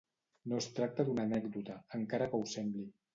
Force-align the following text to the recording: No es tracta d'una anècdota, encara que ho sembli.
No 0.53 0.61
es 0.61 0.67
tracta 0.79 1.05
d'una 1.09 1.25
anècdota, 1.29 1.75
encara 1.99 2.29
que 2.33 2.39
ho 2.41 2.49
sembli. 2.55 2.87